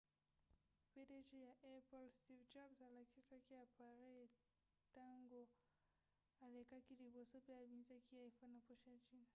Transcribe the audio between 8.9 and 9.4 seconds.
ya jean